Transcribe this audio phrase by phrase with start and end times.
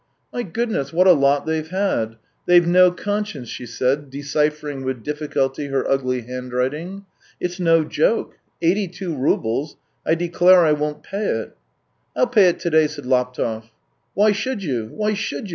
[0.33, 2.15] "My goodness, what a lot they've had!
[2.47, 7.05] They've no conscience!" she said, deciphering with diffi culty her ugly handwriting."
[7.39, 8.37] It's no joke!
[8.61, 9.75] THREE YEARS 195 Eighty two roubles!
[10.03, 11.57] I declare I won't pav it.""
[12.15, 13.65] I'll pay it to day," said Laptev."
[14.15, 14.87] Why should you?
[14.87, 15.49] Why should you